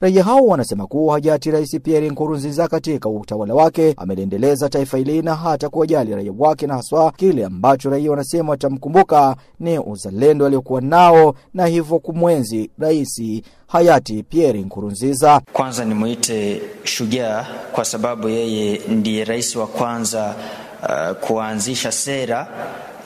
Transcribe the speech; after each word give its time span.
Raia 0.00 0.24
hao 0.24 0.46
wanasema 0.46 0.86
kuwa 0.86 1.14
hayati 1.20 1.50
Rais 1.50 1.80
Pierre 1.82 2.10
Nkurunziza 2.10 2.68
katika 2.68 3.08
utawala 3.08 3.54
wake 3.54 3.94
ameliendeleza 3.96 4.68
taifa 4.68 4.98
hili 4.98 5.22
na 5.22 5.34
hata 5.36 5.68
kuwajali 5.68 6.14
raia 6.14 6.32
wake, 6.38 6.66
na 6.66 6.74
haswa 6.74 7.12
kile 7.12 7.44
ambacho 7.44 7.90
raia 7.90 8.10
wanasema 8.10 8.50
watamkumbuka 8.50 9.36
ni 9.60 9.78
uzalendo 9.78 10.46
aliokuwa 10.46 10.80
nao 10.80 11.34
na 11.54 11.66
hivyo 11.66 11.98
kumwenzi 11.98 12.70
rais 12.78 13.22
hayati 13.66 14.22
Pierre 14.22 14.60
Nkurunziza. 14.60 15.40
Kwanza 15.52 15.84
nimwite 15.84 16.62
shujaa 16.84 17.46
kwa 17.72 17.84
sababu 17.84 18.28
yeye 18.28 18.80
ndiye 18.88 19.24
rais 19.24 19.56
wa 19.56 19.66
kwanza 19.66 20.34
uh, 20.82 21.16
kuanzisha 21.26 21.92
sera 21.92 22.48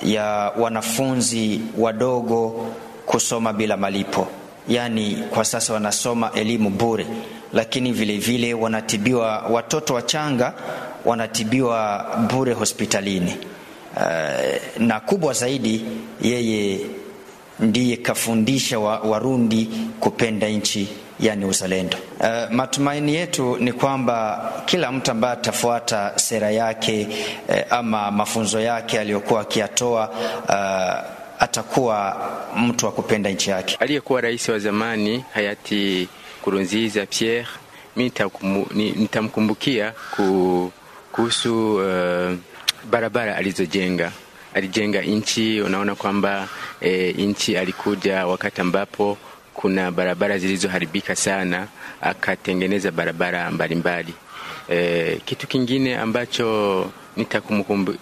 ya 0.03 0.53
wanafunzi 0.61 1.61
wadogo 1.79 2.67
kusoma 3.07 3.53
bila 3.53 3.77
malipo 3.77 4.27
yaani 4.69 5.25
kwa 5.31 5.45
sasa 5.45 5.73
wanasoma 5.73 6.31
elimu 6.35 6.71
bure, 6.71 7.07
lakini 7.53 7.93
vile 7.93 8.19
vile 8.19 8.55
wanatibiwa, 8.55 9.39
watoto 9.39 9.95
wachanga 9.95 10.55
wanatibiwa 11.05 12.07
bure 12.33 12.53
hospitalini. 12.53 13.37
Uh, 13.97 14.83
na 14.83 15.01
kubwa 15.01 15.33
zaidi, 15.33 15.85
yeye 16.23 16.81
ndiye 17.61 17.97
kafundisha 17.97 18.79
wa, 18.79 18.99
Warundi 19.01 19.69
kupenda 20.01 20.49
nchi, 20.49 20.89
yani 21.21 21.45
uzalendo. 21.45 21.97
Uh, 22.21 22.51
matumaini 22.51 23.15
yetu 23.15 23.57
ni 23.57 23.73
kwamba 23.73 24.53
kila 24.67 24.93
mtu 24.93 25.11
ambaye 25.11 25.33
atafuata 25.35 26.13
sera 26.17 26.51
yake 26.51 27.09
uh, 27.49 27.73
ama 27.73 28.11
mafunzo 28.11 28.61
yake 28.61 29.01
aliyokuwa 29.01 29.41
akiyatoa 29.41 30.09
uh, 30.49 31.22
atakuwa 31.43 32.31
mtu 32.57 32.87
wa 32.87 32.93
kupenda 32.93 33.31
nchi 33.31 33.51
yake. 33.51 33.77
Aliyekuwa 33.81 34.21
rais 34.21 34.49
wa 34.49 34.59
zamani 34.59 35.25
hayati 35.35 36.09
Kurunziza 36.43 37.07
Pierre, 37.07 37.47
mi 37.97 38.13
nitamkumbukia 38.97 39.93
kuhusu 41.13 41.75
uh, 41.77 42.33
barabara 42.91 43.37
alizojenga. 43.37 44.13
Alijenga 44.55 45.03
nchi, 45.03 45.61
unaona 45.61 45.95
kwamba 45.95 46.49
e, 46.81 47.13
nchi 47.13 47.57
alikuja 47.57 48.27
wakati 48.27 48.61
ambapo 48.61 49.19
kuna 49.55 49.91
barabara 49.91 50.39
zilizoharibika 50.39 51.17
sana, 51.17 51.67
akatengeneza 52.01 52.91
barabara 52.91 53.51
mbalimbali. 53.51 54.15
E, 54.71 55.21
kitu 55.25 55.47
kingine 55.47 55.97
ambacho 55.99 56.91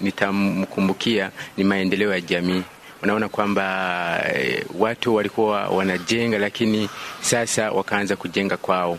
nitamkumbukia 0.01 1.31
ni 1.57 1.64
maendeleo 1.64 2.12
ya 2.12 2.20
jamii 2.20 2.62
unaona 3.03 3.29
kwamba 3.29 4.20
e, 4.34 4.65
watu 4.79 5.15
walikuwa 5.15 5.69
wanajenga 5.69 6.39
lakini 6.39 6.89
sasa 7.20 7.70
wakaanza 7.73 8.17
kujenga 8.17 8.57
kwao. 8.57 8.98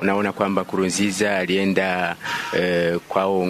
Unaona 0.00 0.32
kwamba 0.32 0.64
Kurunziza 0.64 1.38
alienda 1.38 2.16
e, 2.58 2.98
kwao 3.08 3.46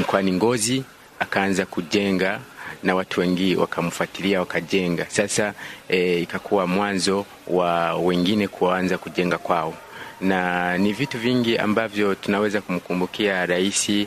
mkoani 0.00 0.32
Ngozi 0.32 0.84
akaanza 1.18 1.66
kujenga 1.66 2.40
na 2.82 2.94
watu 2.94 3.20
wengi 3.20 3.56
wakamfuatilia 3.56 4.40
wakajenga. 4.40 5.06
Sasa 5.08 5.54
e, 5.88 6.20
ikakuwa 6.20 6.66
mwanzo 6.66 7.26
wa 7.46 7.94
wengine 7.94 8.48
kuanza 8.48 8.98
kujenga 8.98 9.38
kwao 9.38 9.74
na 10.20 10.78
ni 10.78 10.92
vitu 10.92 11.18
vingi 11.18 11.58
ambavyo 11.58 12.14
tunaweza 12.14 12.60
kumkumbukia 12.60 13.46
rais 13.46 13.88
eh, 13.88 14.06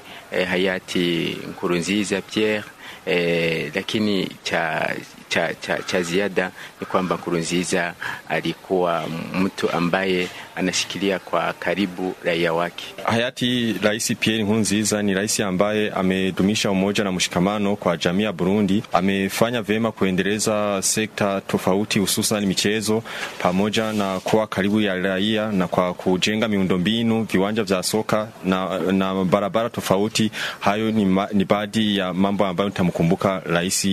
hayati 0.49 1.37
Nkurunziza 1.49 2.21
Pierre 2.21 2.63
eh, 3.05 3.71
lakini 3.75 4.31
cha, 4.43 4.95
cha, 5.29 5.53
cha, 5.53 5.77
cha 5.83 6.01
ziada 6.01 6.51
ni 6.81 6.85
kwamba 6.87 7.15
Nkurunziza 7.15 7.93
alikuwa 8.29 9.03
mtu 9.33 9.71
ambaye 9.71 10.29
anashikilia 10.57 11.19
kwa 11.19 11.53
karibu 11.53 12.15
raia 12.23 12.53
wake. 12.53 12.85
Hayati 13.03 13.75
Rais 13.81 14.15
Pierre 14.19 14.43
Nkurunziza 14.43 15.01
ni 15.03 15.13
rais 15.13 15.39
ambaye 15.39 15.89
amedumisha 15.91 16.71
umoja 16.71 17.03
na 17.03 17.11
mshikamano 17.11 17.75
kwa 17.75 17.97
jamii 17.97 18.23
ya 18.23 18.33
Burundi. 18.33 18.83
Amefanya 18.93 19.61
vyema 19.61 19.91
kuendeleza 19.91 20.79
sekta 20.81 21.41
tofauti, 21.41 21.99
hususan 21.99 22.45
michezo, 22.45 23.03
pamoja 23.39 23.93
na 23.93 24.19
kuwa 24.19 24.47
karibu 24.47 24.81
ya 24.81 24.95
raia 24.95 25.51
na 25.51 25.67
kwa 25.67 25.93
kujenga 25.93 26.47
miundombinu, 26.47 27.23
viwanja 27.23 27.63
vya 27.63 27.83
soka 27.83 28.27
na, 28.45 28.79
na 28.79 29.23
barabara 29.25 29.69
tofauti. 29.69 30.31
Hayo 30.59 30.91
ni, 30.91 31.05
ma, 31.05 31.27
ni 31.33 31.45
baadhi 31.45 31.97
ya 31.97 32.13
mambo 32.13 32.45
ambayo 32.45 32.69
nitamkumbuka 32.69 33.41
rais 33.45 33.87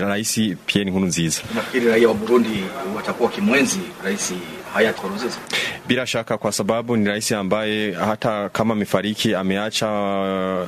Rais 0.00 0.40
Pierre 0.66 0.90
Nkurunziza. 0.90 1.42
Nafikiri 1.54 1.86
raia 1.86 2.08
wa 2.08 2.14
Burundi 2.14 2.64
watakuwa 2.96 3.30
kimwenzi 3.30 3.80
rais 4.04 4.32
hayati 4.76 5.00
Bila 5.88 6.06
shaka, 6.06 6.38
kwa 6.38 6.52
sababu 6.52 6.96
ni 6.96 7.04
rais 7.08 7.32
ambaye 7.32 7.92
hata 7.92 8.48
kama 8.48 8.74
amefariki 8.74 9.34
ameacha, 9.34 9.88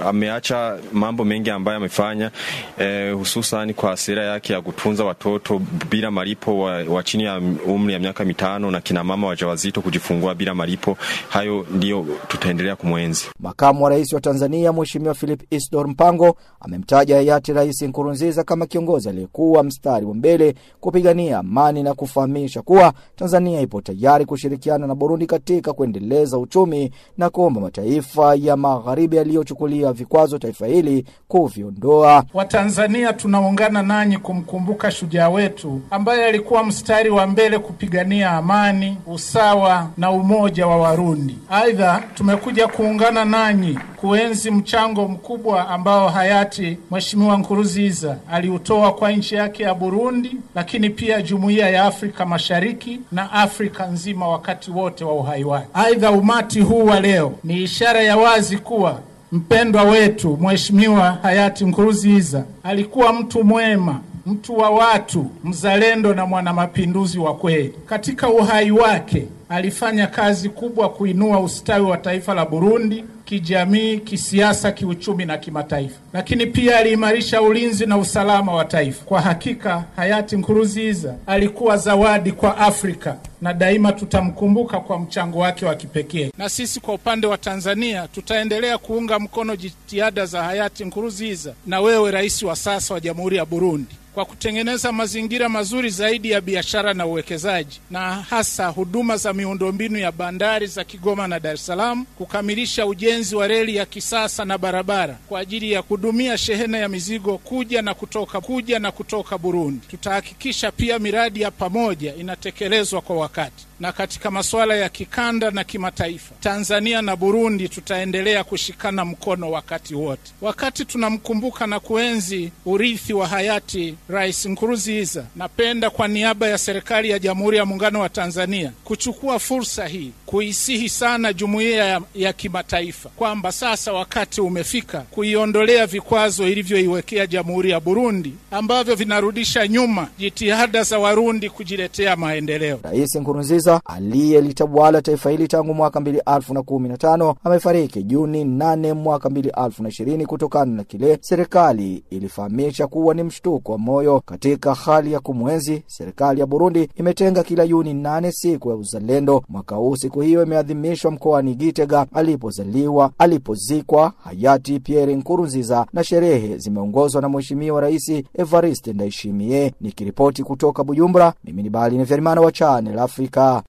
ameacha 0.06 0.76
mambo 0.92 1.24
mengi 1.24 1.50
ambayo 1.50 1.76
amefanya 1.76 2.30
eh, 2.78 3.14
hususan 3.14 3.74
kwa 3.74 3.96
sera 3.96 4.24
yake 4.24 4.52
ya 4.52 4.60
kutunza 4.62 5.04
watoto 5.04 5.62
bila 5.90 6.10
malipo 6.10 6.58
wa, 6.60 6.72
wa 6.84 7.02
chini 7.02 7.24
ya 7.24 7.40
umri 7.66 7.92
ya 7.92 7.98
miaka 7.98 8.24
mitano 8.24 8.70
na 8.70 8.80
kina 8.80 9.04
mama 9.04 9.26
wajawazito 9.26 9.80
kujifungua 9.80 10.34
bila 10.34 10.54
malipo. 10.54 10.96
Hayo 11.28 11.66
ndiyo 11.70 12.06
tutaendelea 12.28 12.76
kumwenzi. 12.76 13.26
Makamu 13.40 13.84
wa 13.84 13.90
rais 13.90 14.12
wa 14.12 14.20
Tanzania 14.20 14.72
Mheshimiwa 14.72 15.14
Philip 15.14 15.42
Isdor 15.50 15.88
Mpango 15.88 16.36
amemtaja 16.60 17.14
hayati 17.16 17.52
Rais 17.52 17.82
Nkurunziza 17.82 18.44
kama 18.44 18.66
kiongozi 18.66 19.08
aliyekuwa 19.08 19.62
mstari 19.64 20.06
wa 20.06 20.14
mbele 20.14 20.54
kupigania 20.80 21.38
amani 21.38 21.82
na 21.82 21.94
kufahamisha 21.94 22.62
kuwa 22.62 22.92
Tanzania 23.16 23.60
ipo 23.60 23.80
tayari 23.80 23.97
kushirikiana 24.26 24.86
na 24.86 24.94
Burundi 24.94 25.26
katika 25.26 25.72
kuendeleza 25.72 26.38
uchumi 26.38 26.90
na 27.18 27.30
kuomba 27.30 27.60
mataifa 27.60 28.34
ya 28.34 28.56
magharibi 28.56 29.16
yaliyochukulia 29.16 29.92
vikwazo 29.92 30.38
taifa 30.38 30.66
hili 30.66 31.04
kuviondoa. 31.28 32.24
Watanzania 32.34 33.12
tunaungana 33.12 33.82
nanyi 33.82 34.18
kumkumbuka 34.18 34.90
shujaa 34.90 35.28
wetu 35.28 35.80
ambaye 35.90 36.24
alikuwa 36.24 36.64
mstari 36.64 37.10
wa 37.10 37.26
mbele 37.26 37.58
kupigania 37.58 38.30
amani, 38.30 38.96
usawa 39.06 39.90
na 39.96 40.10
umoja 40.10 40.66
wa 40.66 40.76
Warundi. 40.76 41.38
Aidha, 41.50 42.02
tumekuja 42.14 42.68
kuungana 42.68 43.24
nanyi 43.24 43.78
kuenzi 43.96 44.50
mchango 44.50 45.08
mkubwa 45.08 45.68
ambao 45.68 46.08
hayati 46.08 46.78
Mheshimiwa 46.90 47.36
Nkurunziza 47.38 48.16
aliutoa 48.30 48.92
kwa 48.92 49.12
nchi 49.12 49.34
yake 49.34 49.62
ya 49.62 49.74
Burundi, 49.74 50.36
lakini 50.54 50.90
pia 50.90 51.22
jumuiya 51.22 51.70
ya 51.70 51.84
Afrika 51.84 52.26
Mashariki 52.26 53.00
na 53.12 53.32
Afrika 53.32 53.86
nzima 53.90 54.28
wakati 54.28 54.70
wote 54.70 55.04
wa 55.04 55.12
uhai 55.12 55.44
wake. 55.44 55.66
Aidha, 55.74 56.10
umati 56.10 56.60
huu 56.60 56.84
wa 56.86 57.00
leo 57.00 57.32
ni 57.44 57.62
ishara 57.62 58.02
ya 58.02 58.16
wazi 58.16 58.56
kuwa 58.58 58.98
mpendwa 59.32 59.82
wetu 59.82 60.38
Mheshimiwa 60.40 61.18
hayati 61.22 61.64
Nkurunziza 61.64 62.44
alikuwa 62.62 63.12
mtu 63.12 63.44
mwema, 63.44 64.00
mtu 64.26 64.58
wa 64.58 64.70
watu, 64.70 65.26
mzalendo 65.44 66.14
na 66.14 66.26
mwanamapinduzi 66.26 67.18
wa 67.18 67.34
kweli. 67.34 67.74
Katika 67.86 68.28
uhai 68.28 68.70
wake 68.70 69.26
alifanya 69.48 70.06
kazi 70.06 70.48
kubwa 70.48 70.88
kuinua 70.90 71.40
ustawi 71.40 71.84
wa 71.84 71.96
taifa 71.96 72.34
la 72.34 72.46
Burundi 72.46 73.04
kijamii, 73.24 73.98
kisiasa, 73.98 74.72
kiuchumi 74.72 75.24
na 75.24 75.38
kimataifa, 75.38 75.94
lakini 76.12 76.46
pia 76.46 76.78
aliimarisha 76.78 77.42
ulinzi 77.42 77.86
na 77.86 77.98
usalama 77.98 78.54
wa 78.54 78.64
taifa. 78.64 79.04
Kwa 79.04 79.20
hakika 79.20 79.84
hayati 79.96 80.36
Nkurunziza 80.36 81.14
alikuwa 81.26 81.76
zawadi 81.76 82.32
kwa 82.32 82.56
Afrika 82.58 83.16
na 83.42 83.52
daima 83.52 83.92
tutamkumbuka 83.92 84.80
kwa 84.80 84.98
mchango 84.98 85.38
wake 85.38 85.66
wa 85.66 85.74
kipekee. 85.74 86.30
Na 86.38 86.48
sisi 86.48 86.80
kwa 86.80 86.94
upande 86.94 87.26
wa 87.26 87.38
Tanzania 87.38 88.08
tutaendelea 88.08 88.78
kuunga 88.78 89.18
mkono 89.18 89.56
jitihada 89.56 90.26
za 90.26 90.42
hayati 90.44 90.84
Nkurunziza 90.84 91.54
na 91.66 91.80
wewe 91.80 92.10
rais 92.10 92.42
wa 92.42 92.56
sasa 92.56 92.94
wa 92.94 93.00
Jamhuri 93.00 93.36
ya 93.36 93.44
Burundi 93.44 93.94
kwa 94.18 94.24
kutengeneza 94.24 94.92
mazingira 94.92 95.48
mazuri 95.48 95.90
zaidi 95.90 96.30
ya 96.30 96.40
biashara 96.40 96.94
na 96.94 97.06
uwekezaji 97.06 97.80
na 97.90 98.14
hasa 98.14 98.66
huduma 98.68 99.16
za 99.16 99.32
miundombinu 99.32 99.98
ya 99.98 100.12
bandari 100.12 100.66
za 100.66 100.84
Kigoma 100.84 101.28
na 101.28 101.40
Dar 101.40 101.54
es 101.54 101.66
Salaam, 101.66 102.04
kukamilisha 102.04 102.86
ujenzi 102.86 103.36
wa 103.36 103.46
reli 103.46 103.76
ya 103.76 103.86
kisasa 103.86 104.44
na 104.44 104.58
barabara 104.58 105.18
kwa 105.28 105.40
ajili 105.40 105.72
ya 105.72 105.82
kudumia 105.82 106.38
shehena 106.38 106.78
ya 106.78 106.88
mizigo 106.88 107.38
kuja 107.38 107.82
na 107.82 107.94
kutoka 107.94 108.40
kuja 108.40 108.78
na 108.78 108.92
kutoka 108.92 109.38
Burundi. 109.38 109.86
Tutahakikisha 109.86 110.72
pia 110.72 110.98
miradi 110.98 111.40
ya 111.40 111.50
pamoja 111.50 112.14
inatekelezwa 112.14 113.00
kwa 113.00 113.16
wakati. 113.16 113.68
Na 113.80 113.92
katika 113.92 114.30
masuala 114.30 114.74
ya 114.76 114.88
kikanda 114.88 115.50
na 115.50 115.64
kimataifa, 115.64 116.34
Tanzania 116.40 117.02
na 117.02 117.16
Burundi 117.16 117.68
tutaendelea 117.68 118.44
kushikana 118.44 119.04
mkono 119.04 119.50
wakati 119.50 119.94
wote. 119.94 120.32
Wakati 120.40 120.84
tunamkumbuka 120.84 121.66
na 121.66 121.80
kuenzi 121.80 122.52
urithi 122.66 123.12
wa 123.12 123.26
hayati 123.28 123.94
Rais 124.08 124.46
Nkurunziza, 124.46 125.24
napenda 125.36 125.90
kwa 125.90 126.08
niaba 126.08 126.48
ya 126.48 126.58
serikali 126.58 127.10
ya 127.10 127.18
Jamhuri 127.18 127.56
ya 127.56 127.64
Muungano 127.66 128.00
wa 128.00 128.08
Tanzania 128.08 128.72
kuchukua 128.84 129.38
fursa 129.38 129.86
hii 129.86 130.12
kuisihi 130.30 130.88
sana 130.88 131.32
jumuiya 131.32 131.84
ya, 131.84 132.00
ya 132.14 132.32
kimataifa 132.32 133.08
kwamba 133.16 133.52
sasa 133.52 133.92
wakati 133.92 134.40
umefika 134.40 135.00
kuiondolea 135.10 135.86
vikwazo 135.86 136.48
ilivyoiwekea 136.48 137.26
Jamhuri 137.26 137.70
ya 137.70 137.80
Burundi 137.80 138.34
ambavyo 138.50 138.94
vinarudisha 138.94 139.68
nyuma 139.68 140.08
jitihada 140.18 140.82
za 140.82 140.98
Warundi 140.98 141.50
kujiletea 141.50 142.16
maendeleo. 142.16 142.78
Rais 142.82 143.14
Nkurunziza 143.16 143.80
aliyelitawala 143.84 145.02
taifa 145.02 145.30
hili 145.30 145.48
tangu 145.48 145.74
mwaka 145.74 146.00
2015 146.00 147.34
amefariki 147.44 148.02
Juni 148.02 148.44
8 148.44 148.92
mwaka 148.94 149.28
2020 149.28 150.26
kutokana 150.26 150.72
na 150.72 150.84
kile 150.84 151.18
serikali 151.20 152.02
ilifahamisha 152.10 152.86
kuwa 152.86 153.14
ni 153.14 153.22
mshtuko 153.22 153.72
wa 153.72 153.78
moyo. 153.78 154.20
Katika 154.26 154.74
hali 154.74 155.12
ya 155.12 155.20
kumwenzi, 155.20 155.82
serikali 155.86 156.40
ya 156.40 156.46
Burundi 156.46 156.88
imetenga 156.96 157.42
kila 157.42 157.66
Juni 157.66 157.94
8 157.94 158.30
siku 158.30 158.70
ya 158.70 158.76
uzalendo. 158.76 159.42
Mwaka 159.48 159.74
huu 159.76 159.96
siku 159.96 160.17
hiyo 160.20 160.42
imeadhimishwa 160.42 161.10
mkoani 161.10 161.54
Gitega 161.54 162.06
alipozaliwa, 162.14 163.10
alipozikwa 163.18 164.12
hayati 164.24 164.80
Pierre 164.80 165.16
Nkurunziza, 165.16 165.86
na 165.92 166.04
sherehe 166.04 166.58
zimeongozwa 166.58 167.22
na 167.22 167.28
Mheshimiwa 167.28 167.80
Rais 167.80 168.12
Evariste 168.38 168.92
Ndayishimiye. 168.92 169.74
Nikiripoti 169.80 170.42
kutoka 170.42 170.84
Bujumbura, 170.84 171.32
mimi 171.44 171.62
ni 171.62 171.70
Bali 171.70 171.98
Neverimana 171.98 172.40
wa 172.40 172.52
Channel 172.52 172.98
Africa. 172.98 173.62